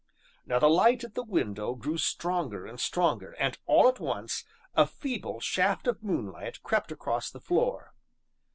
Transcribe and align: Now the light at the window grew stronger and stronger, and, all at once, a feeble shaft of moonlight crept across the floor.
Now 0.47 0.57
the 0.57 0.67
light 0.67 1.03
at 1.03 1.13
the 1.13 1.21
window 1.21 1.75
grew 1.75 1.99
stronger 1.99 2.65
and 2.65 2.79
stronger, 2.79 3.33
and, 3.33 3.59
all 3.67 3.87
at 3.87 3.99
once, 3.99 4.45
a 4.75 4.87
feeble 4.87 5.39
shaft 5.39 5.85
of 5.85 6.01
moonlight 6.01 6.63
crept 6.63 6.91
across 6.91 7.29
the 7.29 7.39
floor. 7.39 7.93